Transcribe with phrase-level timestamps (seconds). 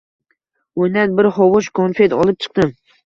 [0.85, 2.73] Uydan bir hovuch konfet olib chiqdim.